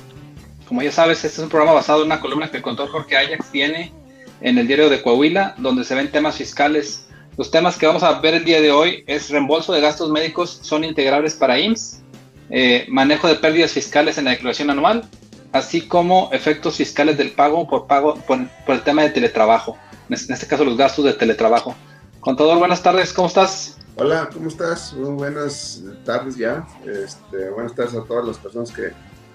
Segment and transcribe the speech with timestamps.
[0.67, 3.17] Como ya sabes, este es un programa basado en una columna que el contador Jorge
[3.17, 3.93] Ajax tiene
[4.41, 7.07] en el diario de Coahuila, donde se ven temas fiscales.
[7.37, 10.57] Los temas que vamos a ver el día de hoy es reembolso de gastos médicos
[10.63, 12.01] son integrables para IMSS,
[12.49, 15.03] eh, manejo de pérdidas fiscales en la declaración anual,
[15.51, 19.77] así como efectos fiscales del pago por pago por, el tema de teletrabajo,
[20.09, 21.75] en este caso los gastos de teletrabajo.
[22.19, 23.77] Contador, buenas tardes, ¿cómo estás?
[23.95, 24.93] Hola, ¿cómo estás?
[24.93, 26.67] Muy buenas tardes ya.
[26.85, 28.91] Este, buenas tardes a todas las personas que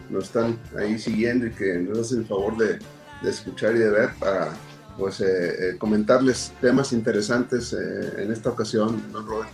[0.08, 2.78] nos están ahí siguiendo y que nos hacen el favor de,
[3.28, 4.52] escuchar y de ver para
[4.98, 9.50] pues eh, eh, comentarles temas interesantes en esta ocasión, don Robert.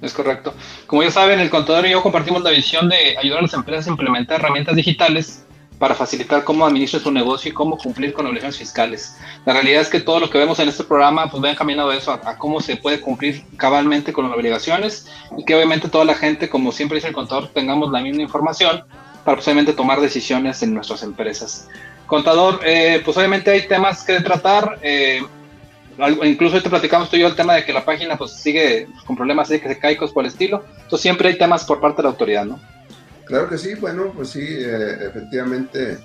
[0.00, 0.54] Es correcto.
[0.86, 3.86] Como ya saben, el contador y yo compartimos la visión de ayudar a las empresas
[3.86, 5.44] a implementar herramientas digitales
[5.78, 9.16] para facilitar cómo administrar su negocio y cómo cumplir con obligaciones fiscales.
[9.44, 11.96] La realidad es que todo lo que vemos en este programa pues va encaminado a
[11.96, 16.14] eso, a, cómo se puede cumplir cabalmente con las obligaciones y que obviamente toda la
[16.14, 18.84] gente, como siempre dice el contador, tengamos la misma información
[19.24, 21.68] para posiblemente tomar decisiones en nuestras empresas.
[22.06, 24.78] Contador, eh, pues obviamente hay temas que tratar.
[24.82, 25.22] Eh,
[26.24, 29.16] incluso te platicamos tú y yo el tema de que la página pues sigue con
[29.16, 30.64] problemas de que se cae cosas por el estilo.
[30.70, 32.60] Entonces siempre hay temas por parte de la autoridad, ¿no?
[33.24, 35.98] Claro que sí, bueno, pues sí, eh, efectivamente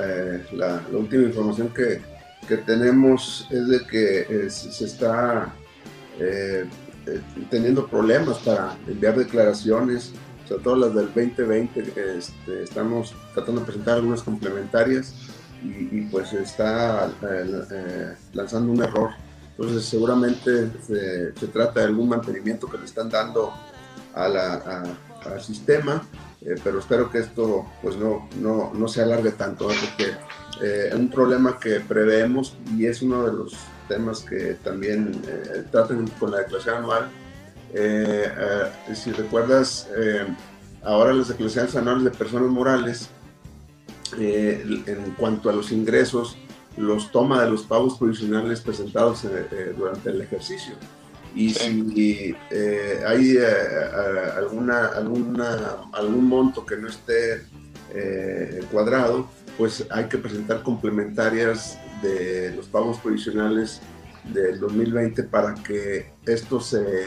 [0.00, 2.00] eh, la, última información que,
[2.48, 5.52] que, tenemos es de que eh, se está
[7.50, 10.12] teniendo problemas para enviar declaraciones,
[10.48, 11.80] sobre todo las del 2020,
[12.18, 15.14] este, estamos tratando de presentar algunas complementarias
[15.62, 17.10] y, y pues está
[18.32, 19.10] lanzando un error
[19.60, 23.52] entonces seguramente se, trata de algún mantenimiento que le están dando
[24.14, 26.02] al sistema,
[26.40, 30.12] eh, pero espero que esto pues no, no, no se alargue tanto, porque
[30.62, 33.54] eh, es un problema que preveemos y es uno de los
[33.86, 37.10] temas que también eh, tratan con la declaración anual.
[38.94, 39.90] si recuerdas,
[40.82, 43.10] ahora las declaraciones anuales de personas morales,
[44.16, 46.38] en cuanto a los ingresos,
[46.80, 50.74] los toma de los pagos provisionales presentados eh, eh, durante el ejercicio.
[51.34, 53.36] Y si eh, hay
[54.36, 57.44] alguna, alguna, algún monto que no esté
[58.72, 63.80] cuadrado, pues hay que presentar complementarias de los pagos provisionales
[64.32, 67.06] del 2020 para que estos se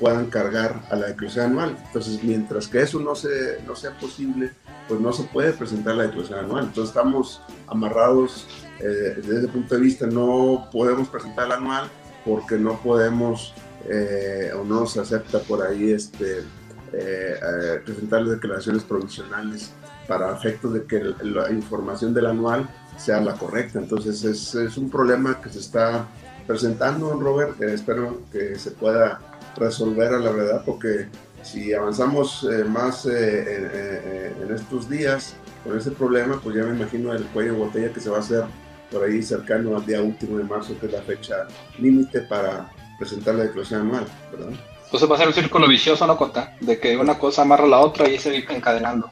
[0.00, 1.78] puedan cargar a la declaración anual.
[1.86, 4.50] Entonces, mientras que eso no, se, no sea posible,
[4.88, 6.64] pues no se puede presentar la declaración anual.
[6.64, 8.48] Entonces, estamos amarrados
[8.82, 11.88] eh, desde ese punto de vista no podemos presentar el anual
[12.24, 13.54] porque no podemos
[13.88, 16.42] eh, o no se acepta por ahí este,
[16.92, 19.72] eh, presentar las declaraciones provisionales
[20.08, 23.78] para efectos de que la información del anual sea la correcta.
[23.78, 26.06] Entonces es, es un problema que se está
[26.46, 29.20] presentando, Robert, espero que se pueda
[29.56, 31.08] resolver a la verdad porque
[31.42, 37.52] si avanzamos más en estos días con ese problema, pues ya me imagino el cuello
[37.52, 38.44] de botella que se va a hacer
[38.90, 41.46] por ahí cercano al día último de marzo, que es la fecha
[41.78, 44.52] límite para presentar la declaración anual, ¿verdad?
[44.84, 46.56] Entonces va a ser un círculo vicioso, ¿no, Cota?
[46.60, 49.10] De que una cosa amarra a la otra y se va encadenando.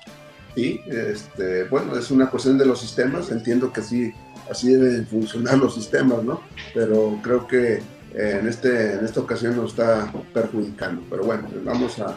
[0.55, 4.12] Sí, este, bueno, es una cuestión de los sistemas, entiendo que así,
[4.50, 6.41] así deben funcionar los sistemas, ¿no?
[6.75, 7.75] Pero creo que
[8.15, 11.03] eh, en, este, en esta ocasión nos está perjudicando.
[11.09, 12.17] Pero bueno, vamos a,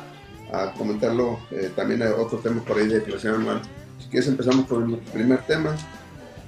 [0.52, 1.40] a comentarlo.
[1.52, 3.62] Eh, también hay otro tema por ahí de declaración anual.
[4.00, 5.76] Si quieres empezamos por el primer tema,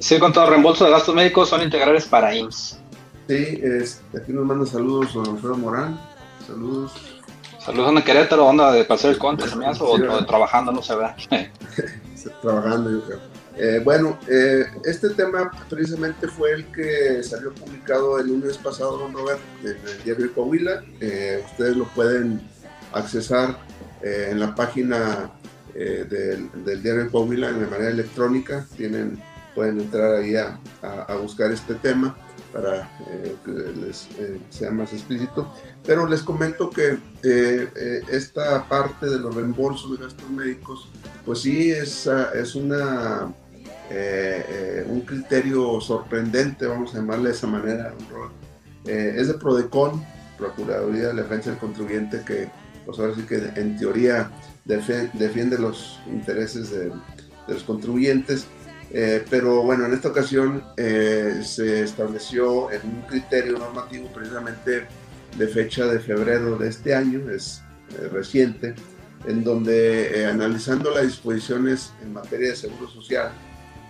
[0.03, 2.77] Sí, con todo reembolso de gastos médicos son integrales para IMSS.
[3.29, 5.97] Sí, este, aquí nos manda saludos don Alfredo Morán.
[6.45, 6.91] Saludos.
[7.57, 10.93] Saludos a Querétaro, onda de pasar el conte, se me hace, o, trabajando, no se
[10.93, 11.05] ve.
[12.41, 13.19] trabajando, yo creo.
[13.55, 19.13] Eh, bueno, eh, este tema precisamente fue el que salió publicado el lunes pasado, don
[19.13, 20.83] Robert, en el diario de Coahuila.
[20.99, 22.41] Eh, ustedes lo pueden
[22.91, 23.57] accesar
[24.01, 25.31] en la página
[25.73, 28.65] del, del, diario de Coahuila de manera electrónica.
[28.75, 29.17] Tienen
[29.55, 30.59] pueden entrar ahí a,
[31.21, 32.15] buscar este tema
[32.51, 35.51] para eh, que les eh, sea más explícito.
[35.85, 40.89] Pero les comento que eh, esta parte de los reembolsos de gastos médicos,
[41.25, 43.33] pues sí, es, es una
[44.87, 47.93] un criterio sorprendente, vamos a llamarle de esa manera,
[48.85, 50.03] es de PRODECON,
[50.35, 52.49] Procuraduría de Defensa del Contribuyente, que
[52.85, 54.31] pues ahora sí que en teoría
[54.65, 56.91] defiende los intereses de,
[57.47, 58.45] los contribuyentes,
[58.95, 64.85] eh, pero bueno, en esta ocasión eh, se estableció en un criterio normativo precisamente
[65.35, 67.63] de fecha de febrero de este año, es
[67.97, 68.75] eh, reciente,
[69.25, 73.31] en donde analizando las disposiciones en materia de seguro social,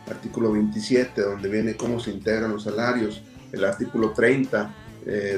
[0.10, 3.22] artículo 27, donde viene cómo se integran los salarios,
[3.52, 4.74] el artículo 30,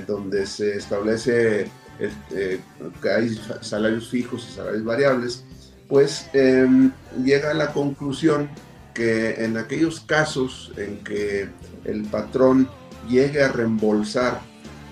[0.06, 1.68] donde se establece
[1.98, 2.60] este,
[3.02, 5.44] que hay salarios fijos y salarios variables,
[5.88, 6.92] pues em,
[7.24, 8.50] llega a la conclusión
[8.96, 11.50] que en aquellos casos en que
[11.84, 12.68] el patrón
[13.08, 14.40] llegue a reembolsar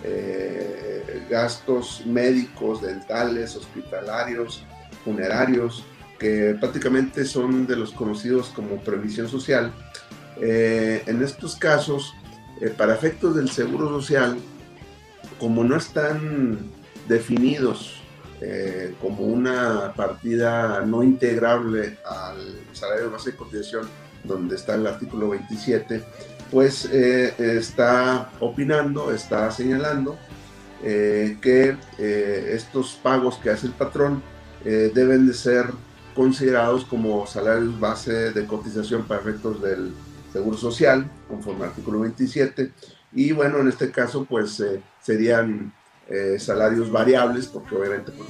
[0.04, 4.64] eh, gastos médicos, dentales, hospitalarios,
[5.06, 5.84] funerarios,
[6.20, 9.72] que prácticamente son de los conocidos como previsión social,
[10.42, 12.14] eh, en estos casos,
[12.62, 14.38] eh, para efectos del seguro social,
[15.40, 16.60] como no están
[17.08, 18.03] definidos
[18.46, 23.88] eh, como una partida no integrable al salario base de cotización,
[24.22, 26.04] donde está el artículo 27,
[26.52, 30.18] pues eh, está opinando, está señalando
[30.84, 34.22] eh, que estos pagos que hace el patrón
[34.66, 35.68] deben de ser
[36.14, 39.94] considerados como salarios base de cotización para efectos del
[40.34, 42.74] Seguro Social, conforme al artículo 27,
[43.14, 44.62] y bueno, en este caso pues
[45.02, 45.72] serían
[46.10, 48.30] eh, salarios variables, porque obviamente pues,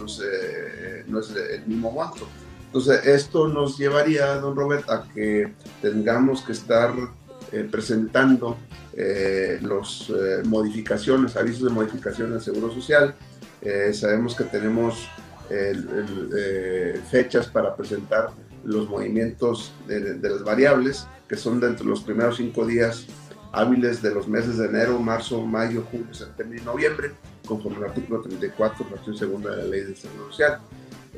[1.08, 2.28] no, es, el mismo monto.
[2.68, 6.92] Entonces, esto nos llevaría, don Robert, a que tengamos que estar
[7.52, 8.58] eh, presentando
[8.96, 10.12] eh, las
[10.46, 13.16] modificaciones, avisos de modificación del Seguro Social.
[13.94, 15.08] sabemos que tenemos
[17.10, 18.32] fechas para presentar
[18.64, 23.06] los movimientos de, las variables, que son dentro de los primeros cinco días
[23.54, 27.12] hábiles de los meses de enero, marzo, mayo, junio, septiembre y noviembre
[27.46, 30.60] conforme al artículo 34, fracción segunda de la ley del Seguro Social.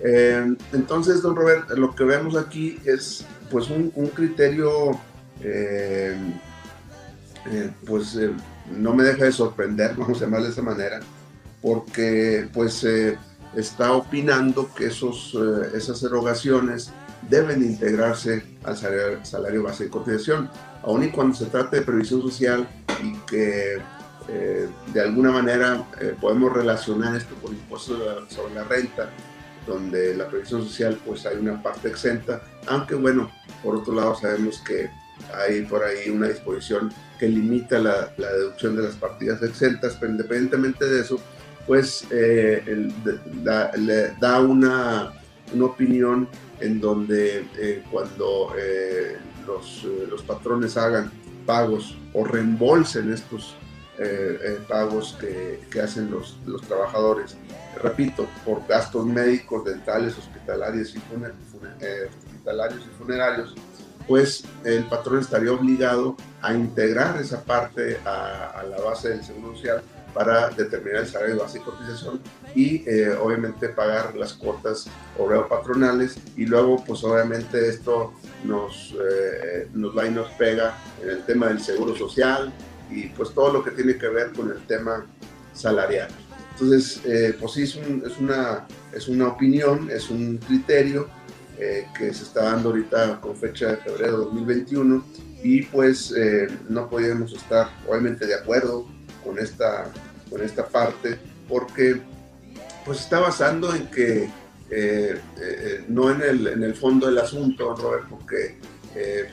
[0.04, 5.00] Eh, entonces, don Robert, lo que vemos aquí es pues un, criterio,
[5.42, 6.18] eh,
[7.52, 8.20] eh, pues
[8.76, 11.00] no me deja de sorprender, vamos a llamarle de esa manera,
[11.62, 12.86] porque pues
[13.56, 15.38] está opinando que esos,
[15.74, 16.92] esas erogaciones
[17.30, 20.50] deben integrarse al salario, salario base de cotización,
[20.84, 22.68] aun y cuando se trate de previsión social
[23.04, 23.78] y que
[24.28, 28.00] eh, de alguna manera eh, podemos relacionar esto con impuestos
[28.30, 29.10] sobre la renta,
[29.68, 33.32] donde la previsión social pues hay una parte exenta, aunque bueno,
[33.64, 34.90] por otro lado sabemos que
[35.34, 40.86] hay por ahí una disposición que limita la, deducción de las partidas exentas, pero independientemente
[40.86, 41.20] de eso,
[41.66, 42.64] pues eh,
[43.78, 45.14] le da una,
[45.54, 46.28] una, opinión
[46.60, 48.54] en donde cuando
[49.46, 51.12] los, los patrones hagan
[51.46, 53.56] pagos o reembolsen estos
[53.98, 57.38] eh, eh, pagos que, que, hacen los, los trabajadores.
[57.82, 61.00] Repito, por gastos médicos, dentales, eh, hospitalarios y
[62.98, 63.56] funerarios,
[64.06, 69.82] pues el patrón estaría obligado a integrar esa parte a, la base del Seguro Social
[70.16, 72.22] para determinar el salario base y cotización
[72.56, 72.84] y
[73.22, 74.88] obviamente pagar las cuotas
[75.20, 78.14] obrero patronales y luego pues obviamente esto
[78.44, 78.96] nos,
[79.74, 82.52] nos va y nos pega en el tema del seguro social,
[82.90, 85.06] y pues todo lo que tiene que ver con el tema
[85.54, 86.10] salarial.
[86.52, 91.08] Entonces, eh, pues sí, es, es, una, es una opinión, es un criterio
[91.58, 95.06] eh, que se está dando ahorita con fecha de febrero de 2021
[95.44, 98.88] y pues eh, no podíamos estar obviamente de acuerdo
[99.24, 99.92] con esta,
[100.30, 101.18] con esta parte
[101.48, 102.02] porque
[102.86, 104.30] pues está basando en que
[105.88, 108.58] no en el, en el fondo del asunto, Robert, porque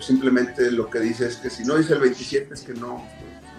[0.01, 3.03] simplemente lo que dice es que si no dice el 27 es que no,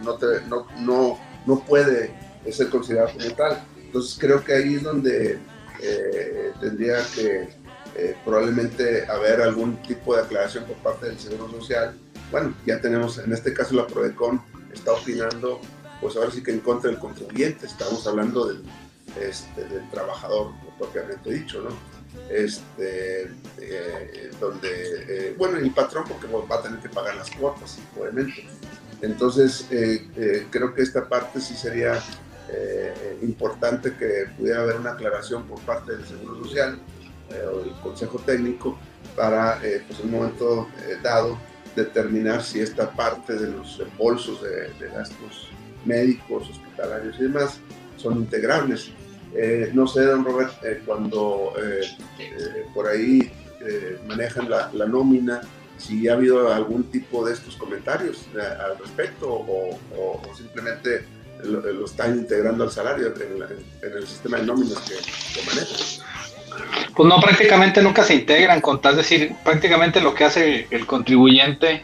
[0.03, 2.13] no, no, no, no puede
[2.51, 3.63] ser considerado como tal.
[3.77, 5.39] Entonces creo que ahí es donde
[5.81, 7.49] eh, tendría que
[7.95, 11.95] eh, probablemente haber algún tipo de aclaración por parte del Seguro Social.
[12.31, 14.41] Bueno, ya tenemos, en este caso la PRODECON
[14.73, 15.61] está opinando,
[16.03, 18.61] pues ahora sí que en contra del contribuyente, estamos hablando del,
[19.19, 21.69] este, del trabajador propiamente dicho, ¿no?
[22.29, 28.45] Este, eh, donde, bueno, el patrón porque va a tener que pagar las cuotas, obviamente.
[29.03, 32.01] Entonces, eh, eh, creo que esta parte sí sería
[32.49, 36.79] eh, importante que pudiera haber una aclaración por parte del Seguro Social
[37.51, 38.77] o del Consejo Técnico
[39.15, 40.67] para, pues, en un momento
[41.01, 41.37] dado,
[41.75, 45.49] determinar si esta parte de los bolsos de, gastos
[45.85, 47.59] médicos, hospitalarios y demás
[47.97, 48.91] son integrables.
[49.73, 50.53] no sé, don Robert,
[50.85, 51.53] cuando
[52.73, 53.31] por ahí
[54.07, 55.41] manejan la, la nómina
[55.77, 59.77] si ha habido algún tipo de estos comentarios eh, al respecto o,
[60.35, 61.05] simplemente
[61.43, 65.77] lo, están integrando al salario en, el sistema de nóminas que, que manejan.
[66.95, 71.83] Pues no, prácticamente nunca se integran, con tal decir, prácticamente lo que hace el, contribuyente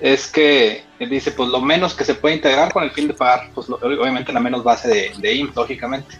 [0.00, 3.50] es que dice, pues lo menos que se puede integrar con el fin de pagar,
[3.54, 6.18] pues obviamente la menos base de, de lógicamente.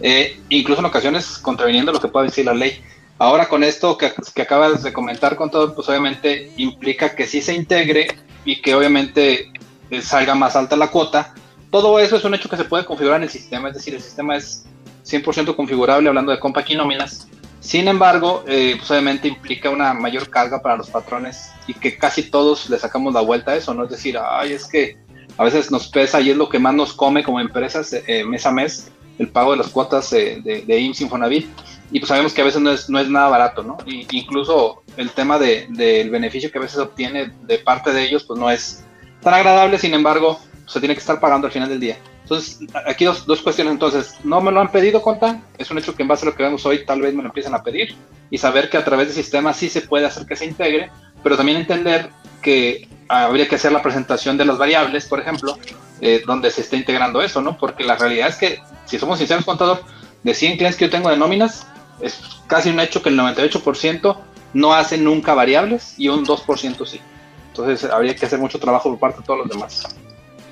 [0.00, 2.82] Eh, incluso en ocasiones contraviniendo lo que pueda decir la ley.
[3.18, 7.40] Ahora con esto que, que, acabas de comentar con todo, pues obviamente implica que sí
[7.40, 8.06] se integre
[8.44, 9.50] y que obviamente
[9.90, 11.34] eh, salga más alta la cuota.
[11.70, 14.00] Todo eso es un hecho que se puede configurar en el sistema, es decir, el
[14.00, 14.64] sistema es
[15.04, 17.26] 100% configurable hablando de compa y nóminas.
[17.68, 22.30] Sin embargo, eh, pues obviamente implica una mayor carga para los patrones y que casi
[22.30, 23.84] todos le sacamos la vuelta a eso, ¿no?
[23.84, 24.96] Es decir, ay, es que
[25.36, 28.46] a veces nos pesa y es lo que más nos come como empresas eh, mes
[28.46, 31.46] a mes, el pago de las cuotas de, de IMSS Infonavit.
[31.92, 33.76] Y pues sabemos que a veces no es, no es nada barato, ¿no?
[33.84, 38.24] Y, incluso el tema del de, beneficio que a veces obtiene de parte de ellos,
[38.24, 38.82] pues no es
[39.20, 41.98] tan agradable, sin embargo, se tiene que estar pagando al final del día.
[42.28, 43.72] Entonces, aquí dos, dos cuestiones.
[43.72, 45.40] Entonces, no me lo han pedido, Conta.
[45.56, 47.28] Es un hecho que en base a lo que vemos hoy, tal vez me lo
[47.30, 47.96] empiezan a pedir.
[48.30, 50.90] Y saber que a través del sistema sí se puede hacer que se integre,
[51.22, 52.10] pero también entender
[52.42, 55.58] que habría que hacer la presentación de las variables, por ejemplo,
[56.02, 57.56] eh, donde se esté integrando eso, ¿no?
[57.56, 59.82] Porque la realidad es que, si somos sinceros, contador,
[60.22, 61.66] de 100 clientes que yo tengo de nóminas,
[62.02, 64.18] es casi un hecho que el 98%
[64.52, 67.00] no hace nunca variables y un 2% sí.
[67.46, 69.84] Entonces, habría que hacer mucho trabajo por parte de todos los demás.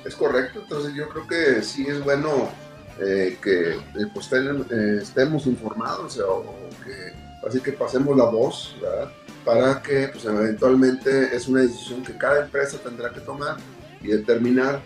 [0.07, 2.49] Es correcto, entonces yo creo que sí es bueno
[2.97, 7.13] eh, que eh, pues, eh, estemos informados o, que
[7.45, 9.11] así que pasemos la voz, ¿verdad?
[9.43, 13.57] Para que pues, eventualmente es una decisión que cada empresa tendrá que tomar
[14.01, 14.81] y determinar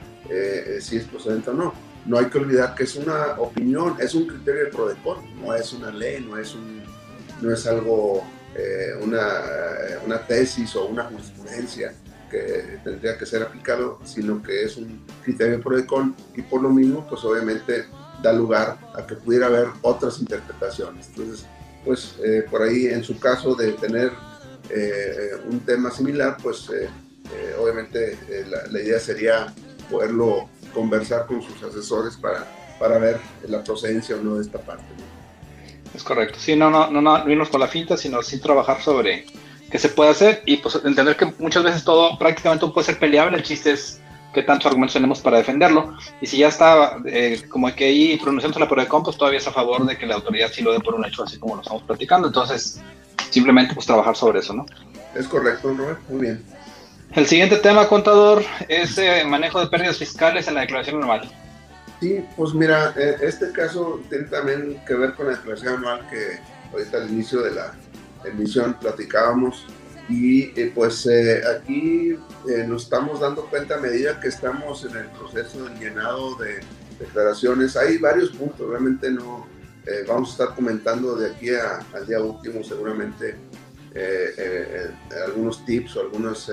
[0.79, 1.73] si es procedente o no.
[2.05, 5.71] No hay que olvidar que es una opinión, es un criterio de PRODECON, no es
[5.73, 6.81] una ley, no es, un,
[7.41, 8.23] no es algo,
[9.01, 9.21] una,
[10.05, 11.93] una tesis o una jurisprudencia
[12.31, 16.69] que tendría que ser aplicado, sino que es un criterio pro con y por lo
[16.69, 17.85] mismo, pues obviamente
[18.23, 21.09] da lugar a que pudiera haber otras interpretaciones.
[21.09, 21.45] Entonces,
[21.83, 24.11] pues eh, por ahí en su caso de tener
[24.69, 26.89] eh, un tema similar, pues eh,
[27.59, 28.17] obviamente
[28.49, 29.53] la, la, idea sería
[29.89, 32.45] poderlo conversar con sus asesores para,
[32.79, 34.85] para ver la procedencia o no de esta parte.
[35.93, 36.37] Es correcto.
[36.39, 39.25] Sí, no, no, no, no irnos con la finta, sino sin trabajar sobre
[39.71, 43.37] que se puede hacer y pues entender que muchas veces todo prácticamente puede ser peleable,
[43.37, 44.01] el chiste es
[44.33, 48.59] qué tantos argumentos tenemos para defenderlo y si ya está eh, como que ahí pronunciándose
[48.59, 50.79] la prueba de compos todavía es a favor de que la autoridad sí lo dé
[50.79, 52.79] por un hecho así como lo estamos platicando, entonces
[53.29, 54.65] simplemente pues trabajar sobre eso, ¿no?
[55.15, 56.43] Es correcto, Robert, muy bien.
[57.13, 61.29] El siguiente tema, contador, es eh, manejo de pérdidas fiscales en la declaración anual.
[61.99, 66.39] Sí, pues mira, eh, este caso tiene también que ver con la declaración anual que
[66.71, 67.73] ahorita al inicio de la
[68.25, 69.65] emisión platicábamos
[70.09, 72.17] y eh, pues eh, aquí
[72.49, 76.59] eh, nos estamos dando cuenta a medida que estamos en el proceso de llenado de
[76.99, 77.77] declaraciones.
[77.77, 79.47] Hay varios puntos, realmente no
[80.07, 83.35] vamos a estar comentando de aquí al día último seguramente
[85.25, 86.51] algunos tips o algunos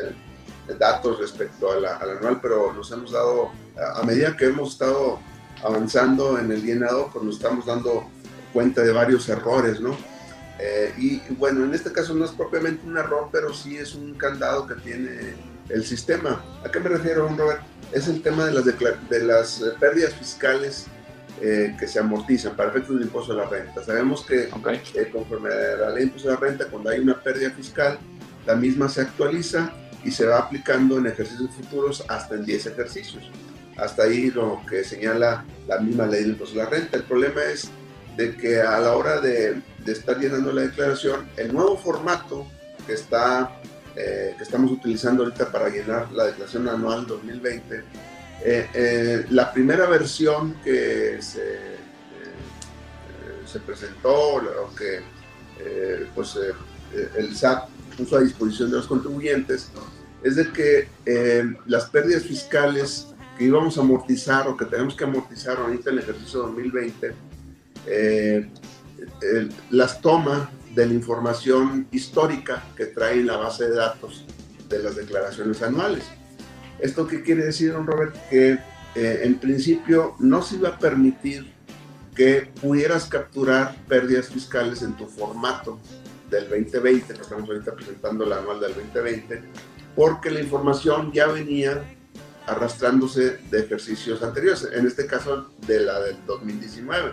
[0.78, 3.50] datos respecto a la, al anual, pero nos hemos dado,
[3.96, 5.18] a medida que hemos estado
[5.62, 8.08] avanzando en el llenado, pues nos estamos dando
[8.54, 9.94] cuenta de varios errores, ¿no?
[10.58, 14.14] Eh, y bueno, en este caso no es propiamente un error, pero sí es un
[14.14, 15.34] candado que tiene
[15.68, 16.42] el sistema.
[16.64, 17.60] ¿A qué me refiero, Robert?
[17.92, 20.86] Es el tema de las, de las eh, pérdidas fiscales
[21.40, 23.82] eh, que se amortizan para efectos del impuesto a la renta.
[23.84, 24.48] Sabemos que
[25.10, 27.98] conforme a la ley de impuesto a la renta, cuando hay una pérdida fiscal,
[28.46, 29.72] la misma se actualiza
[30.04, 33.30] y se va aplicando en ejercicios futuros hasta en 10 ejercicios.
[33.76, 36.96] Hasta ahí lo que señala la misma ley del impuesto a la renta.
[36.96, 37.70] El problema es
[38.18, 42.48] de que a la hora de, estar llenando la declaración, el nuevo formato
[42.84, 43.60] que, está,
[43.94, 47.76] eh, que estamos utilizando ahorita para llenar la declaración anual 2020,
[48.44, 51.78] eh, eh, la primera versión que se,
[53.46, 55.00] se presentó, o que
[56.12, 56.37] pues,
[57.16, 59.70] el SAT puso a disposición de los contribuyentes,
[60.25, 60.88] es de que
[61.66, 66.02] las pérdidas fiscales que íbamos a amortizar o que tenemos que amortizar ahorita en el
[66.02, 67.27] ejercicio 2020,
[67.90, 68.49] eh,
[69.71, 74.25] las toma de la información histórica que trae la base de datos
[74.68, 76.04] de las declaraciones anuales.
[76.78, 78.14] ¿Esto qué quiere decir, don Robert?
[78.28, 78.59] Que
[78.95, 81.52] eh, en principio no se iba a permitir
[82.14, 85.78] que pudieras capturar pérdidas fiscales en tu formato
[86.30, 89.42] del 2020, que estamos ahorita presentando la anual del 2020,
[89.95, 91.83] porque la información ya venía
[92.47, 97.12] arrastrándose de ejercicios anteriores, en este caso de la del 2019.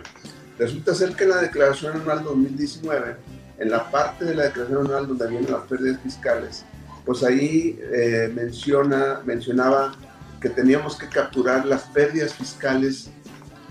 [0.58, 3.16] Resulta ser que en la declaración anual 2019,
[3.58, 6.64] en la parte de la declaración anual donde vienen las pérdidas fiscales,
[7.04, 9.94] pues ahí eh, menciona, mencionaba
[10.40, 13.10] que teníamos que capturar las pérdidas fiscales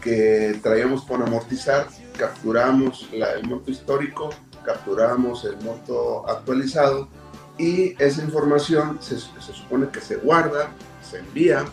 [0.01, 1.88] que traíamos por amortizar,
[2.18, 4.30] capturamos el monto histórico,
[4.63, 7.10] capturamos el monto actualizado
[7.58, 10.70] y esa información se, se, supone que se guarda,
[11.10, 11.65] se envía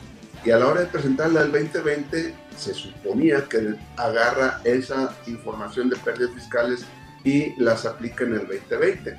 [0.45, 5.97] y a la hora de presentarla al 2020 se suponía que agarra esa información de
[5.97, 6.85] pérdidas fiscales
[7.25, 9.17] y las aplica en el 2020.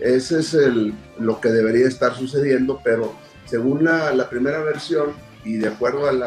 [0.00, 3.14] Ese es el, lo que debería estar sucediendo, pero
[3.46, 5.14] según la, primera versión
[5.44, 6.22] y de acuerdo al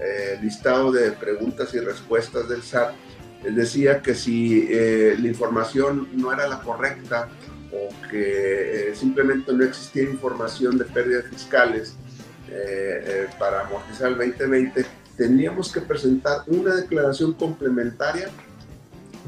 [0.00, 2.94] eh, listado de preguntas y respuestas del SAT,
[3.44, 7.28] decía que si eh, la información no era la correcta
[7.72, 11.96] o que eh, simplemente no existía información de pérdidas fiscales
[13.38, 14.84] para amortizar el 2020,
[15.16, 18.28] teníamos que presentar una declaración complementaria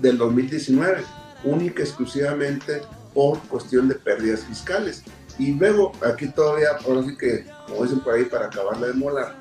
[0.00, 1.02] del 2019,
[1.44, 5.02] única exclusivamente por cuestión de pérdidas fiscales.
[5.38, 9.36] Y luego, aquí todavía, ahora sí que, como dicen por ahí, para acabarla de molar,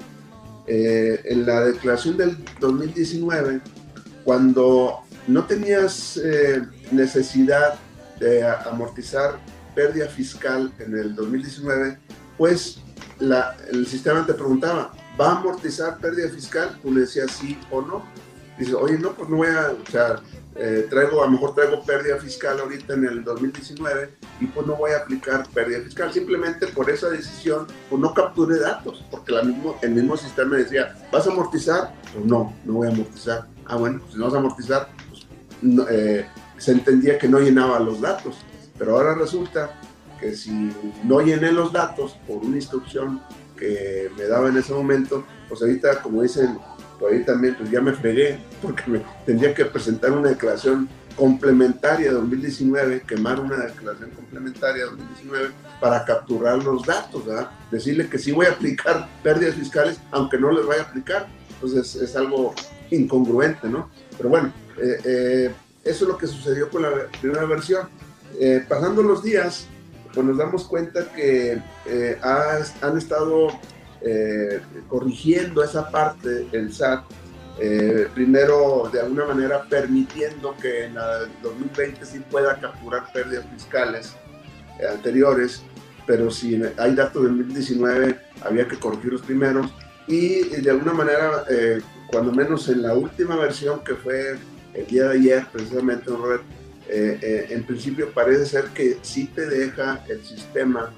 [0.67, 3.62] eh, en la declaración del 2019,
[4.23, 7.75] cuando no tenías eh, necesidad
[8.19, 9.38] de amortizar
[9.75, 11.97] pérdida fiscal en el 2019,
[12.38, 12.79] pues
[13.19, 16.77] la, el sistema te preguntaba, ¿va a amortizar pérdida fiscal?
[16.82, 18.03] Tú le decías sí o no.
[18.58, 20.22] Dice, oye, no, pues no voy a, o sea,
[20.55, 24.75] eh, traigo, a lo mejor traigo pérdida fiscal ahorita en el 2019 y pues no
[24.75, 26.13] voy a aplicar pérdida fiscal.
[26.13, 30.96] Simplemente por esa decisión, pues no capturé datos, porque la mismo, el mismo sistema decía,
[31.12, 31.93] ¿vas a amortizar?
[32.13, 33.48] Pues no, no voy a amortizar.
[33.65, 36.27] Ah, bueno, si no vas a amortizar, pues, eh,
[36.58, 38.36] se entendía que no llenaba los datos.
[38.77, 39.72] Pero ahora resulta
[40.20, 40.72] que si
[41.03, 43.22] no llené los datos por una instrucción
[43.63, 46.60] que me daba en ese momento, pues ahorita, como dicen
[47.08, 52.13] ahí también pues ya me fregué porque me tendría que presentar una declaración complementaria de
[52.13, 57.52] 2019, quemar una declaración complementaria de 2019 para capturar los datos, ¿verdad?
[57.69, 61.28] Decirle que sí voy a aplicar pérdidas fiscales, aunque no les vaya a aplicar.
[61.54, 62.56] Entonces es algo
[62.89, 63.89] incongruente, ¿no?
[64.17, 66.89] Pero bueno, eh, eh, eso es lo que sucedió con la
[67.21, 67.88] primera versión.
[68.39, 69.67] Eh, pasando los días,
[70.13, 71.62] pues nos damos cuenta que
[72.21, 73.49] han estado
[74.06, 77.06] eh, corrigiendo esa parte el SAT,
[77.58, 84.13] eh, primero de alguna manera permitiendo que en el 2020 sí pueda capturar pérdidas fiscales
[84.78, 85.63] eh, anteriores,
[86.06, 89.73] pero si hay datos del 2019 había que corregir los primeros
[90.06, 91.45] y de alguna manera,
[92.08, 94.38] cuando menos en la última versión que fue
[94.73, 96.12] el día de ayer, precisamente,
[96.89, 100.91] en principio parece ser que sí te deja el sistema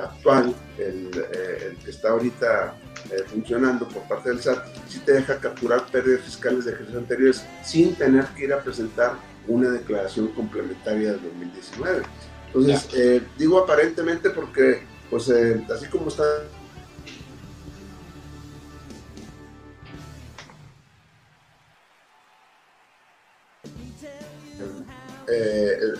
[0.00, 2.74] actual, eh, el, que está ahorita
[3.10, 7.44] eh, funcionando por parte del SAT, sí te deja capturar pérdidas fiscales de ejercicios anteriores
[7.64, 9.14] sin tener que ir a presentar
[9.48, 12.02] una declaración complementaria del 2019.
[12.46, 15.30] Entonces, eh, digo aparentemente porque, pues,
[15.74, 16.24] así como está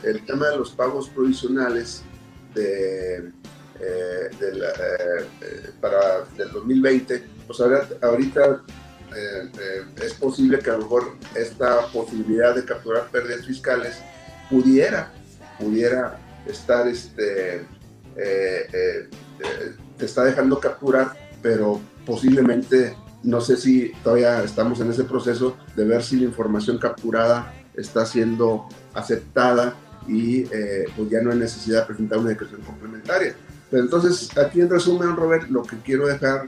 [0.02, 2.02] el, tema de los pagos provisionales
[2.54, 3.32] de
[3.80, 7.60] eh, eh, eh, para del 2020, pues
[8.00, 8.62] ahorita
[10.00, 13.98] es posible que a lo mejor esta posibilidad de capturar pérdidas fiscales
[14.48, 15.12] pudiera,
[15.58, 17.66] pudiera estar, este,
[18.14, 25.84] te está dejando capturar, pero posiblemente, no sé si todavía estamos en ese proceso de
[25.84, 29.74] ver si la información capturada está siendo aceptada
[30.08, 30.44] y
[30.96, 33.34] pues ya no hay necesidad de presentar una declaración complementaria
[33.78, 36.46] entonces, aquí en resumen, Robert, lo que quiero dejar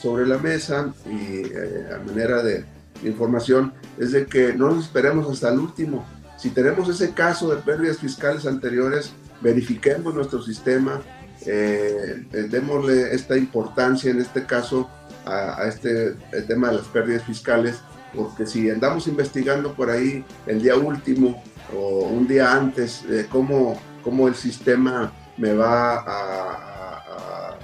[0.00, 2.64] sobre la mesa y eh, a manera de
[3.02, 6.06] información es de que no nos esperemos hasta el último.
[6.38, 11.02] Si tenemos ese caso de pérdidas fiscales anteriores, verifiquemos nuestro sistema,
[11.44, 14.88] eh, eh démosle esta importancia en este caso
[15.26, 16.12] a, este
[16.46, 17.76] tema de las pérdidas fiscales,
[18.14, 21.42] porque si andamos investigando por ahí el día último
[21.74, 27.56] o un día antes de cómo, cómo el sistema me va a,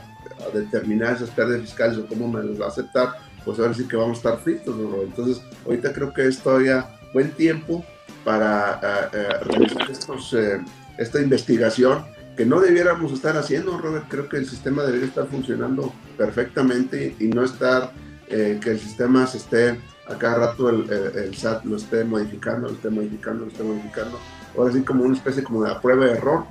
[0.54, 3.10] determinar esas pérdidas fiscales o cómo me las va a aceptar,
[3.44, 4.74] pues ahora sí que vamos a estar fritos.
[5.02, 7.84] Entonces, ahorita creo que es todavía buen tiempo
[8.24, 9.88] para eh, eh, realizar
[10.32, 10.64] eh,
[10.96, 12.04] esta investigación
[12.36, 14.06] que no debiéramos estar haciendo, Robert.
[14.08, 17.92] Creo que el sistema debería estar funcionando perfectamente y no estar
[18.28, 19.78] que el sistema se esté
[20.08, 24.18] a cada rato el, el, SAT lo esté modificando, lo esté modificando, lo esté modificando.
[24.56, 26.44] Ahora sí como una especie como de prueba de error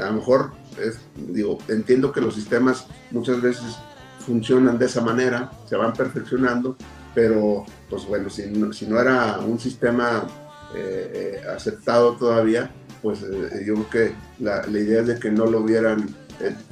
[0.00, 3.76] a lo mejor, es, digo, entiendo que los sistemas muchas veces
[4.18, 6.76] funcionan de esa manera, se van perfeccionando,
[7.14, 10.26] pero pues bueno, si no, si no era un sistema
[10.74, 12.70] eh, eh, aceptado todavía,
[13.02, 16.14] pues eh, yo creo que la, la, idea es de que no lo hubieran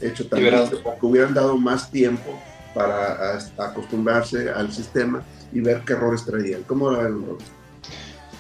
[0.01, 2.41] hecho también que hubieran dado más tiempo
[2.75, 6.63] para acostumbrarse al sistema y ver qué errores traían.
[6.65, 7.25] ¿Cómo lo ven,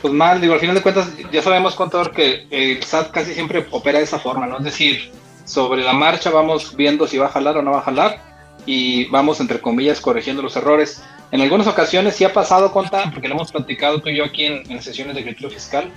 [0.00, 3.66] Pues mal, digo, al final de cuentas ya sabemos, contador, que el SAT casi siempre
[3.70, 4.58] opera de esa forma, ¿no?
[4.58, 5.10] Es decir,
[5.44, 8.20] sobre la marcha vamos viendo si va a jalar o no va a jalar
[8.66, 11.02] y vamos, entre comillas, corrigiendo los errores.
[11.32, 14.44] En algunas ocasiones sí ha pasado, conta, porque lo hemos platicado tú y yo aquí
[14.44, 15.90] en, sesiones de criterio fiscal,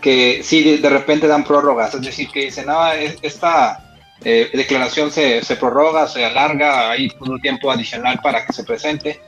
[0.00, 3.92] que sí de, repente dan prórrogas, es decir, que dicen, no, esta
[4.24, 9.20] eh, declaración se, se, prorroga, se alarga, hay un tiempo adicional para que se presente.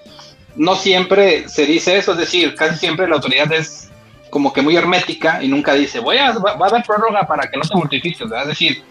[0.57, 3.91] No siempre se dice eso, es decir, casi siempre la autoridad es
[4.31, 7.63] como que muy hermética y nunca dice, voy a, va, haber prórroga para que no
[7.63, 8.83] te mortifiques, es decir,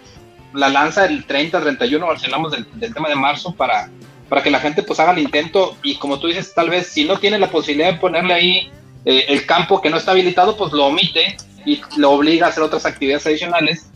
[0.54, 3.90] la lanza el 30, 31, hablamos del, del tema de marzo para,
[4.30, 7.06] para que la gente pues haga el intento y como tú dices, tal vez si
[7.06, 8.72] no tiene la posibilidad de ponerle ahí
[9.06, 12.64] eh, el campo que no está habilitado, pues lo omite y lo obliga a hacer
[12.64, 13.92] otras actividades adicionales,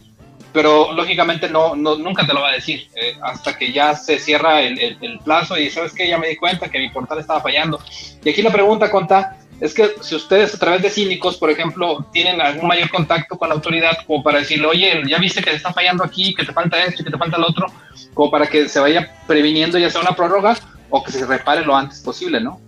[0.53, 4.19] pero lógicamente no, no nunca te lo va a decir eh, hasta que ya se
[4.19, 7.41] cierra el, el, plazo y sabes que ya me di cuenta que mi portal estaba
[7.41, 7.79] fallando.
[8.23, 12.05] Y aquí la pregunta, Conta, es que si ustedes a través de cínicos, por ejemplo,
[12.13, 15.55] tienen algún mayor contacto con la autoridad como para decirle, oye, ya viste que te
[15.55, 17.67] está fallando aquí, que te falta esto que te falta lo otro,
[18.13, 20.57] como para que se vaya previniendo ya sea una prórroga
[20.89, 22.59] o que se repare lo antes posible, ¿no?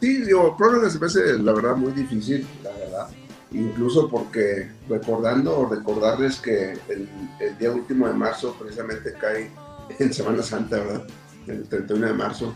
[0.00, 3.08] Sí, digo, prórroga se me hace la verdad muy difícil, la verdad.
[3.56, 7.08] Incluso porque recordando o recordarles que el,
[7.58, 9.50] día último de marzo precisamente cae
[9.98, 11.06] en Semana Santa, ¿verdad?
[11.46, 12.54] El 31 de marzo.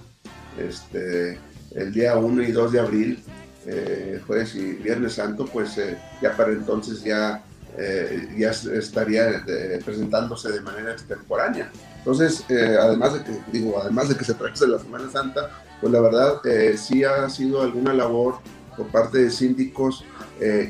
[0.59, 1.39] Este,
[1.75, 3.25] el día 1 y 2 de abril
[3.65, 7.43] eh, jueves y viernes santo, pues eh, ya para entonces ya,
[7.79, 11.71] eh, ya estaría eh, presentándose de manera extemporánea.
[11.97, 16.01] Entonces, además de que, digo, además de que se trate la Semana Santa, pues la
[16.01, 16.41] verdad
[16.77, 18.37] sí ha sido alguna labor
[18.81, 20.05] por parte de síndicos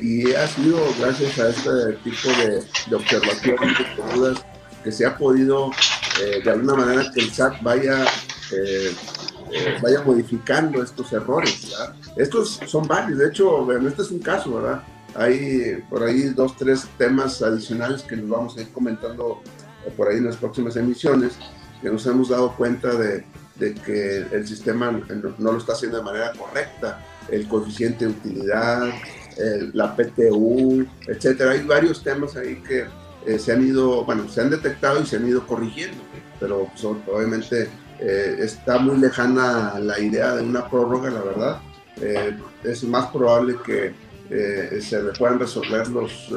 [0.01, 4.45] y ha sido gracias a este tipo de, observaciones, de dudas,
[4.83, 5.71] que se ha podido
[6.43, 8.05] de alguna manera que el SAT vaya
[9.81, 11.73] vaya modificando estos errores.
[12.15, 14.83] Estos son varios, de hecho, este es un caso, ¿verdad?
[15.15, 19.41] Hay por ahí dos, tres temas adicionales que nos vamos a ir comentando
[19.85, 21.33] eh, por ahí en las próximas emisiones,
[21.81, 23.25] que nos hemos dado cuenta de
[23.85, 24.91] que el sistema
[25.37, 26.99] no lo está haciendo de manera correcta,
[27.31, 28.91] el coeficiente de utilidad,
[29.73, 31.51] la PTU, etcétera.
[31.51, 32.85] Hay varios temas ahí que
[33.25, 35.97] eh, se han ido, bueno, se han detectado y se han ido corrigiendo,
[36.39, 37.69] pero son, obviamente
[38.01, 41.61] eh, está muy lejana la idea de una prórroga, la verdad.
[42.01, 43.93] Eh, es más probable que
[44.31, 46.33] eh, se puedan resolver los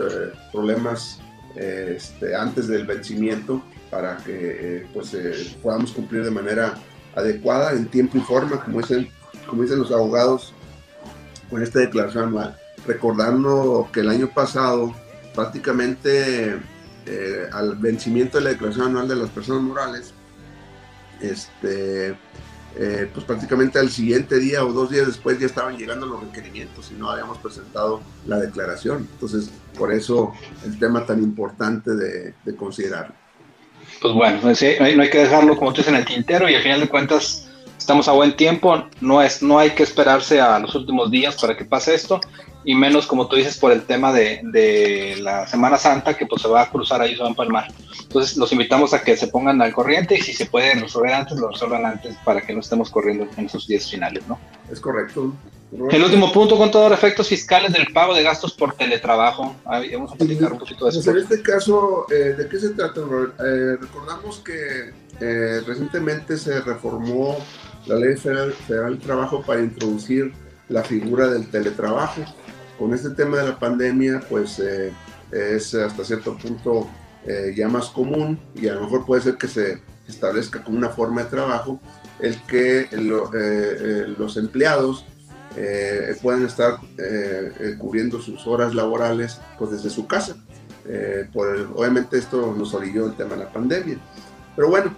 [0.52, 1.20] problemas
[1.56, 5.16] este, antes del vencimiento para que pues,
[5.62, 6.74] podamos cumplir de manera
[7.14, 9.08] adecuada, en tiempo y forma, como dicen,
[9.46, 10.52] como dicen los abogados,
[11.50, 12.56] con esta declaración anual.
[12.86, 14.94] Recordando que el año pasado
[15.34, 16.58] prácticamente
[17.52, 20.14] al vencimiento de la declaración anual de las personas morales,
[21.20, 22.16] este,
[22.76, 26.90] eh, pues prácticamente al siguiente día o dos días después ya estaban llegando los requerimientos
[26.90, 29.08] y no habíamos presentado la declaración.
[29.12, 30.32] Entonces, por eso
[30.64, 33.14] el tema tan importante de, de considerar.
[34.00, 36.80] Pues bueno, pues no hay que dejarlo como tú en el tintero y al final
[36.80, 37.48] de cuentas
[37.84, 41.54] estamos a buen tiempo, no, es, no hay que esperarse a los últimos días para
[41.54, 42.18] que pase esto
[42.64, 46.40] y menos como tú dices por el tema de, de, la Semana Santa que pues
[46.40, 47.66] se va a cruzar ahí, se va a empalmar.
[48.00, 51.36] Entonces los invitamos a que se pongan al corriente y si se puede resolver antes,
[51.36, 54.38] lo resuelvan antes para que no estemos corriendo en esos días finales, ¿no?
[54.72, 55.34] Es correcto.
[55.90, 59.56] El último punto con todos los efectos fiscales del pago de gastos por teletrabajo.
[59.66, 61.02] Ahí vamos a platicar un poquito de eso.
[61.04, 66.60] Pues en este caso, eh, ¿de qué se trata, eh, recordamos que eh, recientemente se
[66.60, 67.36] reformó
[67.86, 70.32] la Ley Federal, Federal del Trabajo para introducir
[70.68, 72.22] la figura del teletrabajo
[72.78, 74.92] con este tema de la pandemia, pues eh,
[75.30, 76.88] es hasta cierto punto
[77.26, 80.90] eh, ya más común y a lo mejor puede ser que se establezca como una
[80.90, 81.80] forma de trabajo
[82.20, 85.06] el que eh, los empleados
[86.20, 86.78] puedan estar
[87.78, 90.34] cubriendo sus horas laborales pues desde su casa.
[91.32, 93.98] por obviamente esto nos orilló el tema de la pandemia.
[94.56, 94.92] Pero bueno,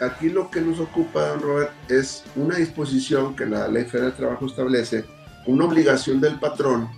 [0.00, 4.16] aquí lo que nos ocupa, don Robert, es una disposición que la Ley Federal del
[4.16, 5.04] Trabajo establece
[5.46, 6.88] una obligación del patrón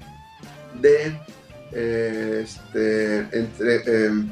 [0.81, 1.19] de,
[1.73, 3.19] eh, este,
[4.07, 4.31] em,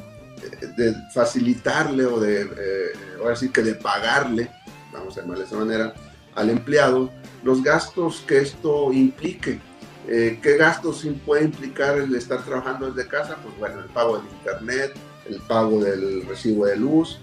[1.13, 4.51] facilitarle o de, eh, ahora sí que de pagarle,
[4.93, 5.95] vamos a llamarle de esa manera,
[6.35, 7.11] al empleado
[7.43, 9.61] los gastos que esto implique.
[10.09, 13.37] Eh, ¿Qué gastos puede implicar el estar trabajando desde casa?
[13.43, 14.95] Pues bueno, el pago del internet,
[15.29, 17.21] el pago del recibo de luz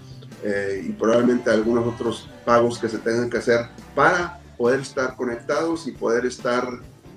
[0.84, 5.92] y probablemente algunos otros pagos que se tengan que hacer para poder estar conectados y
[5.92, 6.66] poder estar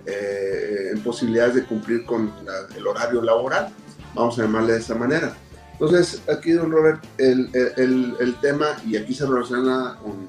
[0.06, 2.32] eh, en posibilidades de cumplir con
[2.76, 3.70] el horario laboral,
[4.14, 5.34] vamos a llamarle de esa manera.
[5.74, 10.28] Entonces, aquí, don Robert, el, el, el tema, y aquí se relaciona con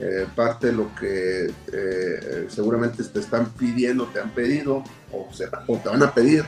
[0.00, 4.82] eh, parte de lo que eh, seguramente te están pidiendo, te han pedido
[5.12, 5.28] o,
[5.66, 6.44] o te van a pedir,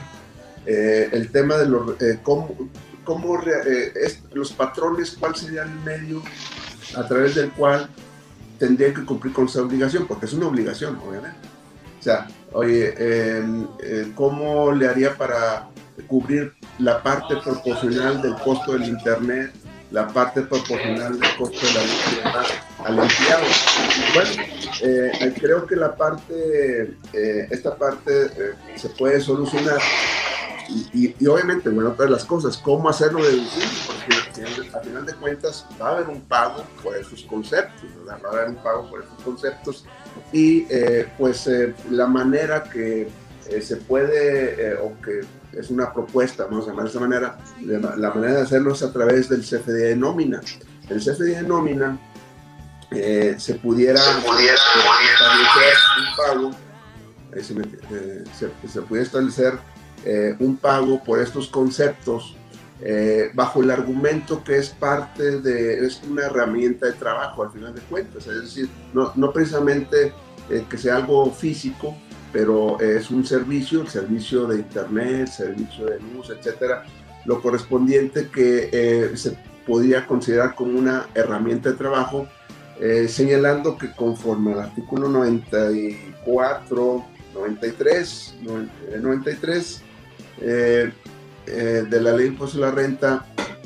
[0.65, 2.55] eh, el tema de los, cómo,
[3.03, 3.41] cómo
[4.33, 6.21] los patrones, cuál sería el medio
[6.95, 7.89] a través del cual
[8.57, 11.37] tendrían que cumplir con esa obligación, porque es una obligación, obviamente.
[11.99, 12.93] O sea, oye,
[13.37, 13.67] em,
[14.15, 15.67] ¿cómo le haría para
[16.07, 19.53] cubrir la parte proporcional del costo del Internet,
[19.91, 22.45] la parte proporcional del costo de la electricidad
[22.85, 23.43] al empleado?
[24.13, 24.31] Bueno,
[24.81, 29.79] eh, creo que la parte, eh, esta parte eh, se puede solucionar
[30.93, 35.89] y, obviamente, bueno, todas las cosas, cómo hacerlo deducible, porque al final, de, cuentas va
[35.89, 38.19] a haber un pago por esos conceptos, ¿verdad?
[38.23, 39.85] va a haber un pago por esos conceptos
[40.31, 40.65] y
[41.17, 41.49] pues
[41.89, 43.09] la manera que
[43.61, 45.21] se puede o que
[45.53, 48.93] es una propuesta, vamos a llamar de esa manera, la manera de hacerlo es a
[48.93, 50.41] través del CFD de nómina.
[50.89, 51.99] El CFD de nómina
[52.91, 56.51] eh, se pudiera, establecer un pago,
[57.33, 59.59] eh, se, pudiera establecer
[60.05, 62.35] eh, un pago por estos conceptos
[63.33, 67.81] bajo el argumento que es parte de, es una herramienta de trabajo al final de
[67.81, 70.13] cuentas, es decir, no, no precisamente
[70.69, 71.93] que sea algo físico,
[72.31, 76.85] pero es un servicio, el servicio de internet, servicio de luz, etcétera,
[77.25, 82.27] lo correspondiente que eh, se podría considerar como una herramienta de trabajo,
[82.79, 88.35] eh, señalando que conforme al artículo 94, 93,
[89.01, 89.83] 93
[90.39, 93.25] de la ley de impuesto a la renta,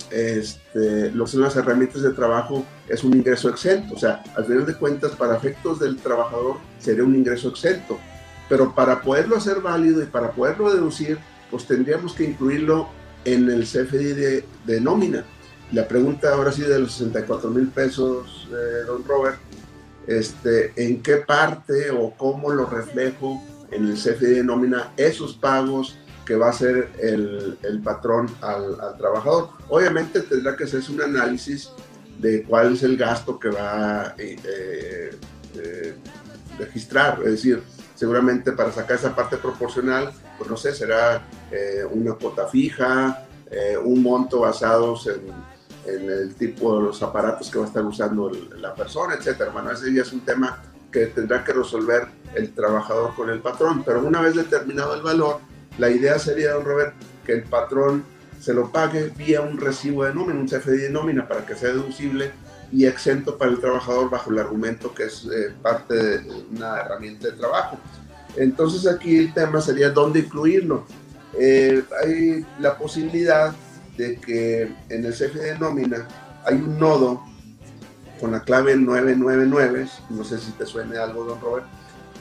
[0.09, 3.95] este, lo que son las herramientas de trabajo es un ingreso exento.
[3.95, 7.99] O sea, al final de cuentas, para efectos del trabajador, sería un ingreso exento
[8.49, 11.17] pero para poderlo hacer válido y para poderlo deducir,
[11.49, 12.87] pues tendríamos que incluirlo
[13.25, 15.25] en el CFDI de, nómina.
[15.71, 19.37] La pregunta ahora sí de los 64 mil pesos, eh, don Robert,
[20.07, 25.97] este, ¿en qué parte o cómo lo reflejo en el CFDI de nómina esos pagos
[26.25, 29.49] que va a hacer el, el patrón al, al, trabajador?
[29.69, 31.71] Obviamente tendrá que hacerse un análisis
[32.19, 35.11] de cuál es el gasto que va a eh,
[35.55, 35.95] eh,
[36.57, 37.63] registrar, es decir,
[37.95, 43.77] seguramente para sacar esa parte proporcional, pues no sé, será eh, una cuota fija, eh,
[43.77, 45.53] un monto basado en,
[45.85, 49.51] el tipo de los aparatos que va a estar usando la persona, etcétera.
[49.51, 53.83] Bueno, ese ya es un tema que tendrá que resolver el trabajador con el patrón,
[53.85, 55.39] pero una vez determinado el valor,
[55.77, 56.93] la idea sería, don Robert,
[57.25, 58.03] que el patrón
[58.39, 61.69] se lo pague vía un recibo de nómina, un CFDI de nómina, para que sea
[61.69, 62.31] deducible
[62.71, 67.27] y exento para el trabajador bajo el argumento que es eh, parte de una herramienta
[67.27, 67.77] de trabajo.
[68.35, 70.85] Entonces aquí el tema sería dónde incluirlo.
[71.39, 73.53] Eh, hay la posibilidad
[73.97, 76.07] de que en el CFD nómina
[76.45, 77.23] hay un nodo
[78.19, 81.65] con la clave 999, no sé si te suene algo, don Robert,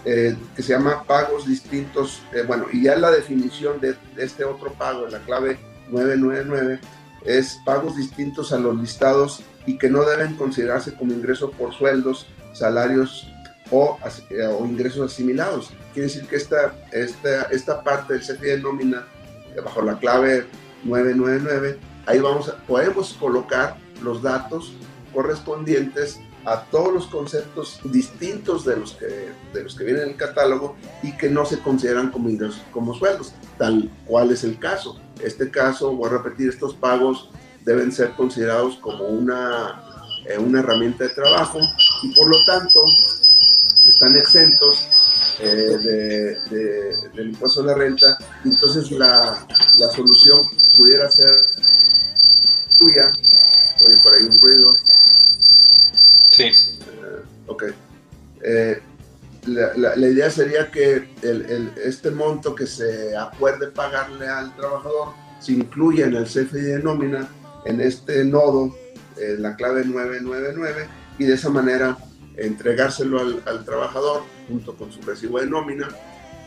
[0.05, 4.73] eh, que se llama pagos distintos, bueno, y ya la definición de, de este otro
[4.73, 5.59] pago, la clave
[5.91, 6.81] 999,
[7.25, 12.27] es pagos distintos a los listados y que no deben considerarse como ingreso por sueldos,
[12.53, 13.29] salarios
[13.71, 13.99] o,
[14.31, 15.71] eh, o ingresos asimilados.
[15.93, 19.07] Quiere decir que esta, esta, esta parte del CFI de nómina,
[19.65, 20.47] bajo la clave
[20.85, 24.73] 999, ahí vamos a, podemos colocar los datos
[25.13, 30.17] correspondientes a todos los conceptos distintos de los que, de los que vienen en el
[30.17, 34.99] catálogo y que no se consideran como ingresos, como sueldos, tal cual es el caso.
[35.23, 37.31] Este caso, voy a repetir, estos pagos
[37.65, 39.83] deben ser considerados como una,
[40.27, 41.61] eh, una herramienta de trabajo
[42.03, 42.83] y por lo tanto
[43.87, 44.87] están exentos
[45.41, 48.19] eh, de, del impuesto a la renta.
[48.45, 49.47] Entonces la,
[49.79, 50.41] la solución
[50.77, 51.47] pudiera ser
[52.79, 53.13] tuya.
[53.87, 54.77] Oye, por ahí un ruido.
[56.31, 56.45] Sí.
[56.45, 57.65] Eh, ok.
[59.47, 64.55] La, la, la, idea sería que el, el, este monto que se acuerde pagarle al
[64.55, 67.29] trabajador se incluya en el CFI de nómina
[67.65, 68.75] en este nodo,
[69.17, 71.97] en la clave 999, y de esa manera
[72.37, 75.89] entregárselo al, trabajador junto con su recibo de nómina,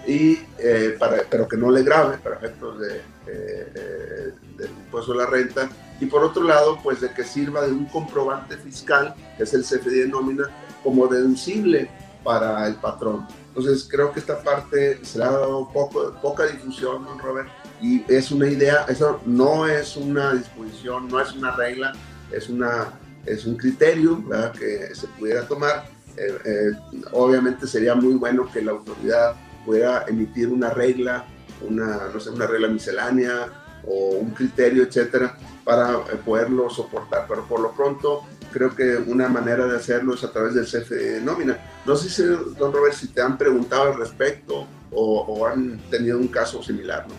[0.07, 5.17] y, eh, para, pero que no le grabe para efectos de, eh, del impuesto a
[5.17, 9.43] la renta, y por otro lado, pues de que sirva de un comprobante fiscal, que
[9.43, 10.49] es el CFD de nómina,
[10.83, 11.89] como deducible
[12.23, 13.25] para el patrón.
[13.49, 17.47] Entonces creo que esta parte se le ha dado poco, poca difusión, Robert,
[17.81, 21.93] y es una idea, eso no es una disposición, no es una regla,
[22.31, 24.51] es, una, es un criterio ¿verdad?
[24.51, 25.85] que se pudiera tomar.
[26.17, 26.71] Eh, eh,
[27.11, 31.25] obviamente sería muy bueno que la autoridad pudiera emitir una regla,
[31.61, 37.25] una, no sé, una regla miscelánea o un criterio, etcétera, para eh, poderlo soportar.
[37.27, 40.95] Pero por lo pronto, creo que una manera de hacerlo es a través del CFE
[40.95, 41.59] de nómina.
[41.85, 42.23] No sé si,
[42.57, 47.05] don Robert, si te han preguntado al respecto o, han tenido un caso similar.
[47.07, 47.13] ¿no?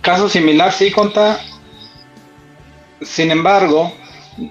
[0.00, 1.40] Caso similar, sí, conta.
[3.02, 3.92] Sin embargo,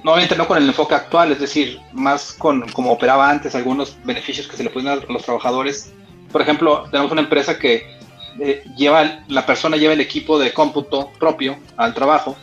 [0.04, 4.48] obviamente no con el enfoque actual, es decir, más con como operaba antes, algunos beneficios
[4.48, 5.94] que se le dar a los trabajadores.
[6.32, 7.86] Por ejemplo, tenemos una empresa que
[8.40, 12.36] eh, lleva, la persona lleva el equipo de cómputo propio al trabajo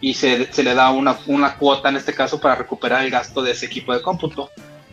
[0.00, 3.42] y se, se le da una, una, cuota en este caso para recuperar el gasto
[3.42, 4.50] de ese equipo de cómputo.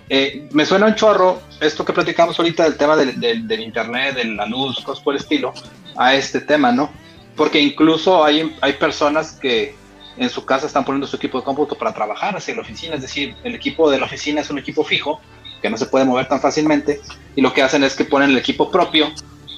[0.10, 4.26] Eh, me suena un chorro esto que platicamos ahorita del tema del, del, internet, de
[4.26, 5.54] la luz, cosas por el estilo,
[5.96, 6.92] a este tema, ¿no?
[7.36, 9.76] Porque incluso hay, hay personas que
[10.18, 13.02] en su casa están poniendo su equipo de cómputo para trabajar hacia la oficina, es
[13.02, 15.20] decir, el equipo de la oficina es un equipo fijo
[15.62, 17.02] que no se puede mover tan fácilmente
[17.36, 19.12] y lo que hacen es que ponen el equipo propio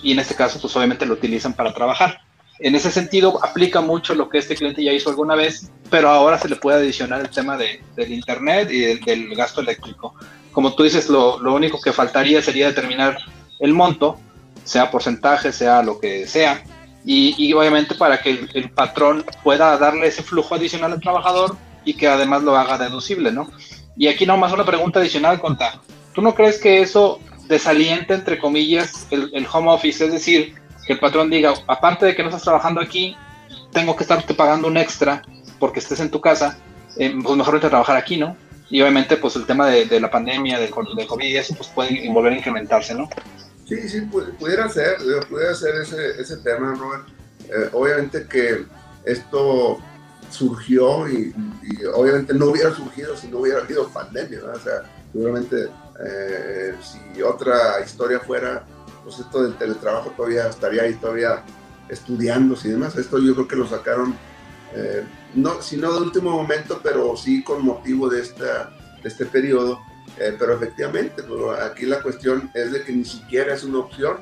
[0.05, 2.21] y en este caso pues obviamente lo utilizan para trabajar.
[2.59, 6.37] En ese sentido aplica mucho lo que este cliente ya hizo alguna vez, pero ahora
[6.37, 10.13] se le puede adicionar el tema de, del internet y del, gasto eléctrico.
[10.51, 13.17] Como tú dices, lo, lo, único que faltaría sería determinar
[13.59, 14.19] el monto,
[14.63, 16.63] sea porcentaje, sea lo que sea,
[17.03, 21.57] y, y obviamente para que el, el, patrón pueda darle ese flujo adicional al trabajador
[21.83, 23.49] y que además lo haga deducible, ¿no?
[23.97, 25.81] Y aquí nomás una pregunta adicional, Conta.
[26.13, 30.55] ¿Tú no crees que eso desalienta, entre comillas, el, home office, es decir,
[30.85, 33.15] que el patrón diga, aparte de que no estás trabajando aquí,
[33.71, 35.21] tengo que estarte pagando un extra
[35.59, 36.57] porque estés en tu casa,
[36.97, 38.35] eh, pues mejor vete a trabajar aquí, ¿no?
[38.69, 42.33] Y obviamente, pues el tema de, la pandemia, del, COVID y eso, pues puede volver
[42.33, 43.09] a incrementarse, ¿no?
[43.67, 44.97] Sí, sí, pudiera ser,
[45.29, 47.07] pudiera ser ese, ese tema, Robert.
[47.47, 48.65] Eh, obviamente que
[49.05, 49.79] esto
[50.29, 51.33] surgió y,
[51.93, 54.51] obviamente no hubiera surgido si no hubiera habido pandemia, ¿no?
[54.51, 55.67] O sea, seguramente
[56.03, 58.65] eh, si otra historia fuera,
[59.03, 61.43] pues esto del teletrabajo todavía estaría ahí todavía
[61.89, 62.95] estudiando y demás.
[62.97, 64.15] Esto yo creo que lo sacaron,
[64.73, 65.03] eh,
[65.35, 69.79] no, si no de último momento, pero sí con motivo de, esta, de este periodo.
[70.17, 74.17] Eh, pero efectivamente, pues, aquí la cuestión es de que ni siquiera es una opción.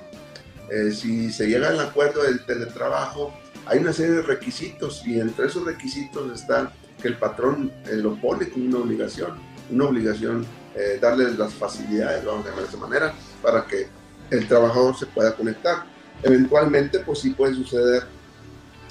[0.92, 3.32] si se llega al acuerdo del teletrabajo,
[3.68, 8.50] hay una serie de requisitos y entre esos requisitos está que el patrón lo pone
[8.50, 9.38] como una obligación,
[9.70, 13.88] una obligación eh, darles las facilidades, vamos a llamar de esa manera, para que
[14.32, 15.86] el trabajador se pueda conectar.
[16.24, 18.04] Eventualmente, pues sí puede suceder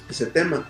[0.09, 0.69] ese tema.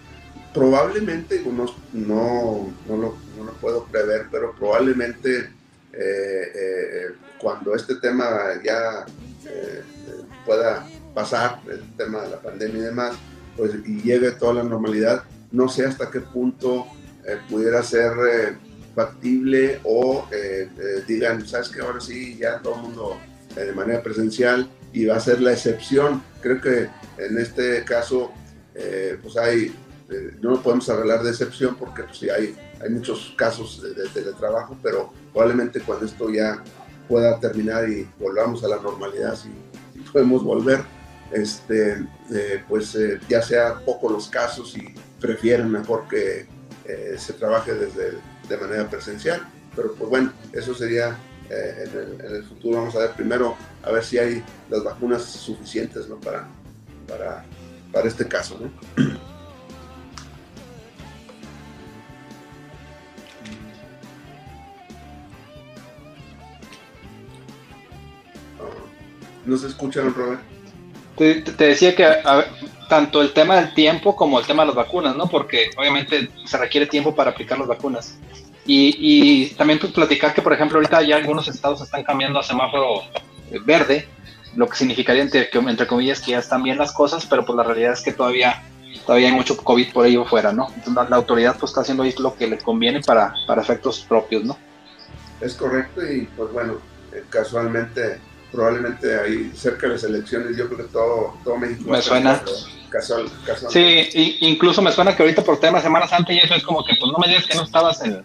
[0.53, 5.51] Probablemente, no, no, no, lo, no lo puedo prever, pero probablemente
[5.93, 8.27] eh, eh, cuando este tema
[8.63, 9.05] ya
[10.45, 13.15] pueda pasar, el tema de la pandemia y demás,
[13.55, 16.87] pues y llegue toda la normalidad, no sé hasta qué punto
[17.49, 18.57] pudiera ser
[18.93, 23.17] factible o eh, eh, digan, sabes que ahora sí, ya todo el mundo
[23.55, 26.21] eh, de manera presencial y va a ser la excepción.
[26.41, 28.31] Creo que en este caso,
[29.21, 29.73] pues hay,
[30.41, 35.11] no podemos hablar de excepción porque pues sí hay, hay muchos casos de, teletrabajo, pero
[35.31, 36.61] probablemente cuando esto ya
[37.07, 39.49] pueda terminar y volvamos a la normalidad, si,
[40.11, 40.81] podemos volver,
[41.31, 42.05] este,
[42.67, 42.95] pues
[43.27, 46.45] ya sea poco los casos y prefieren mejor que
[47.17, 49.41] se trabaje desde de manera presencial.
[49.75, 51.17] Pero pues bueno, eso sería
[51.49, 51.89] eh,
[52.23, 52.77] en, el, futuro.
[52.77, 56.19] Vamos a ver primero a ver si hay las vacunas suficientes ¿no?
[56.19, 56.47] para,
[57.07, 57.45] para,
[57.91, 58.59] para este caso.
[58.59, 59.03] ¿no?
[69.45, 70.41] ¿No se escuchan, Robert?
[71.17, 72.05] Te, te decía que
[72.89, 75.27] tanto el tema del tiempo como el tema de las vacunas, ¿no?
[75.27, 78.17] Porque obviamente se requiere tiempo para aplicar las vacunas.
[78.65, 82.43] Y, y también pues, platicar que, por ejemplo, ahorita ya algunos estados están cambiando a
[82.43, 83.01] semáforo
[83.65, 84.07] verde,
[84.55, 87.63] lo que significaría, entre, entre comillas, que ya están bien las cosas, pero pues la
[87.63, 88.63] realidad es que todavía
[89.05, 90.67] todavía hay mucho COVID por ahí afuera, ¿no?
[90.75, 94.43] Entonces la, autoridad pues está haciendo ahí lo que le conviene para, para efectos propios,
[94.43, 94.57] ¿no?
[95.41, 96.77] Es correcto y pues bueno,
[97.11, 98.19] eh, casualmente
[98.51, 101.89] probablemente ahí cerca de las elecciones, yo creo que todo, todo México...
[101.89, 102.41] Me suena.
[102.89, 103.27] Casual,
[103.69, 106.93] sí, incluso me suena que ahorita por tema Semana Santa y eso es como que,
[106.99, 108.23] pues no me digas que no estabas en,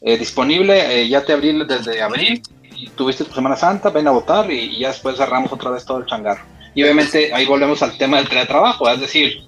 [0.00, 2.42] eh, disponible, eh, ya te abrí desde abril,
[2.78, 5.98] y tuviste tu Semana Santa, ven a votar y, ya después cerramos otra vez todo
[5.98, 6.44] el changarro.
[6.74, 9.44] Y obviamente ahí volvemos al tema del teletrabajo, es decir,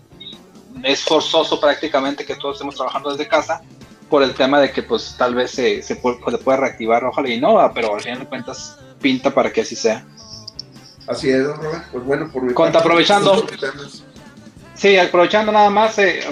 [0.82, 3.62] es forzoso prácticamente que todos estemos trabajando desde casa
[4.08, 7.28] por el tema de que pues tal vez se, se, puede, se puede reactivar, ojalá
[7.28, 10.04] y no, pero al final de cuentas pinta para que así sea.
[11.06, 11.84] Así es, Robert.
[11.90, 13.46] Pues bueno, por mi parte, aprovechando.
[14.80, 16.22] Sí, aprovechando nada más, eh,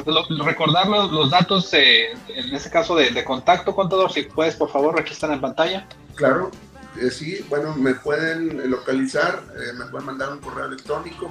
[0.42, 4.98] recordar los, datos, eh, en este caso de, de, contacto, contador, si puedes, por favor,
[4.98, 5.86] aquí están en pantalla.
[6.14, 6.50] Claro,
[6.98, 9.42] eh, sí, bueno, me pueden localizar,
[9.76, 11.30] me pueden mandar un correo electrónico,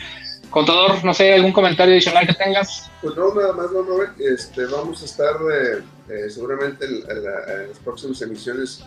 [0.51, 2.91] Contador, no sé, ¿algún comentario adicional que tengas?
[3.03, 7.78] Pues no, nada más, no, Robert, este, vamos a estar eh, eh, seguramente en, las
[7.84, 8.84] próximas emisiones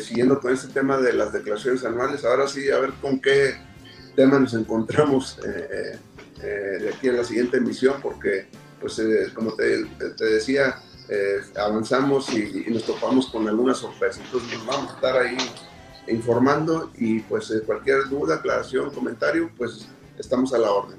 [0.00, 2.24] siguiendo con este tema de las declaraciones anuales.
[2.24, 3.54] Ahora sí, a ver con qué
[4.16, 8.46] tema nos encontramos de aquí en la siguiente emisión, porque,
[8.80, 8.98] pues,
[9.34, 9.84] como te,
[10.16, 14.20] te decía, eh, avanzamos y, nos topamos con alguna sorpresa.
[14.24, 15.36] Entonces nos vamos a estar ahí
[16.08, 19.86] informando y pues eh, cualquier duda, aclaración, comentario, pues
[20.18, 20.98] estamos a la orden.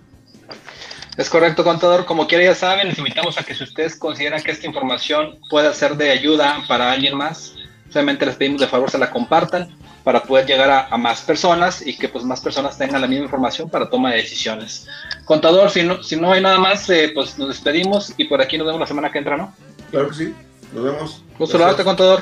[1.18, 2.06] Es correcto, contador.
[2.06, 5.74] Como quiera ya saben, les invitamos a que si ustedes consideran que esta información puede
[5.74, 7.56] ser de ayuda para alguien más,
[7.90, 11.98] solamente les pedimos de favor se la compartan para poder llegar a, más personas y
[11.98, 14.88] que pues más personas tengan la misma información para toma de decisiones.
[15.26, 18.58] Contador, si no, si no hay nada más, eh, pues nos despedimos y por aquí
[18.58, 19.54] nos vemos la semana que entra, ¿no?
[19.90, 20.34] Claro que sí.
[20.74, 21.24] Nos vemos.
[21.40, 22.22] Gusto saludarte, contador.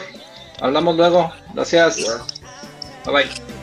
[0.61, 1.33] Hablamos luego.
[1.53, 1.97] Gracias.
[3.05, 3.62] Bye bye.